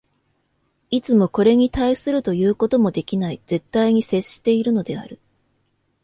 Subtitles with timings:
[0.89, 5.19] いつもこれに対するということもできない絶対に接しているのである。